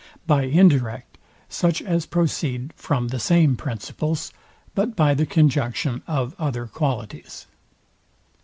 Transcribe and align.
By 0.25 0.45
indirect 0.45 1.19
such 1.47 1.79
as 1.79 2.07
proceed 2.07 2.73
from 2.75 3.09
the 3.09 3.19
same 3.19 3.55
principles, 3.55 4.33
but 4.73 4.95
by 4.95 5.13
the 5.13 5.27
conjunction 5.27 6.01
of 6.07 6.33
other 6.39 6.65
qualities. 6.65 7.45